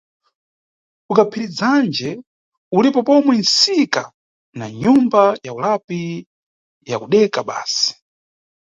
KuKaphirizanje 1.05 2.09
ulipo 2.77 2.99
pomwe 3.07 3.33
nʼsika 3.41 4.03
na 4.57 4.65
nyumba 4.81 5.21
ya 5.45 5.51
ulapi 5.57 6.01
yakudeka 6.89 7.39
basi. 7.47 7.89